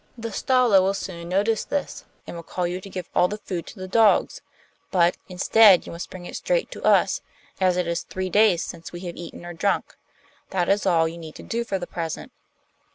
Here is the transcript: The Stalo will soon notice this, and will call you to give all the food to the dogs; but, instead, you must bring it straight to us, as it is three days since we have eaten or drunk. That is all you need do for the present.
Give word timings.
The 0.17 0.31
Stalo 0.31 0.81
will 0.81 0.95
soon 0.95 1.29
notice 1.29 1.63
this, 1.63 2.05
and 2.25 2.35
will 2.35 2.41
call 2.41 2.65
you 2.65 2.81
to 2.81 2.89
give 2.89 3.07
all 3.13 3.27
the 3.27 3.37
food 3.37 3.67
to 3.67 3.79
the 3.79 3.87
dogs; 3.87 4.41
but, 4.89 5.15
instead, 5.29 5.85
you 5.85 5.91
must 5.91 6.09
bring 6.09 6.25
it 6.25 6.35
straight 6.35 6.71
to 6.71 6.83
us, 6.83 7.21
as 7.59 7.77
it 7.77 7.85
is 7.85 8.01
three 8.01 8.31
days 8.31 8.63
since 8.63 8.91
we 8.91 9.01
have 9.01 9.15
eaten 9.15 9.45
or 9.45 9.53
drunk. 9.53 9.95
That 10.49 10.69
is 10.69 10.87
all 10.87 11.07
you 11.07 11.19
need 11.19 11.35
do 11.47 11.63
for 11.63 11.77
the 11.77 11.85
present. 11.85 12.31